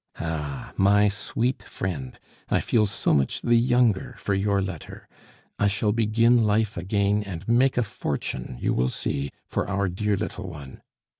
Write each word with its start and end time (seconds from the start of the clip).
"Ah, 0.19 0.73
my 0.77 1.07
sweet 1.09 1.61
friend, 1.61 2.19
I 2.49 2.59
feel 2.59 2.87
so 2.87 3.13
much 3.13 3.39
the 3.39 3.53
younger 3.53 4.15
for 4.17 4.33
your 4.33 4.59
letter! 4.59 5.07
I 5.59 5.67
shall 5.67 5.91
begin 5.91 6.43
life 6.43 6.75
again 6.75 7.21
and 7.21 7.47
make 7.47 7.77
a 7.77 7.83
fortune, 7.83 8.57
you 8.59 8.73
will 8.73 8.89
see, 8.89 9.29
for 9.45 9.69
our 9.69 9.89
dear 9.89 10.17
little 10.17 10.49
one. 10.49 10.81